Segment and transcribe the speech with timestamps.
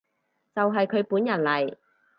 [0.55, 1.75] 就係佢本人嚟